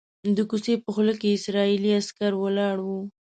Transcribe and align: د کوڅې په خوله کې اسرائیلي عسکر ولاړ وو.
د 0.35 0.37
کوڅې 0.49 0.73
په 0.83 0.89
خوله 0.95 1.13
کې 1.21 1.35
اسرائیلي 1.37 1.91
عسکر 1.99 2.31
ولاړ 2.37 2.75
وو. 2.85 2.99